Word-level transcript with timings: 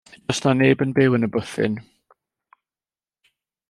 Does 0.27 0.39
'na 0.43 0.51
neb 0.59 0.81
yn 0.85 0.95
byw 0.99 1.17
yn 1.17 1.29
y 1.29 1.31
bwthyn. 1.37 1.77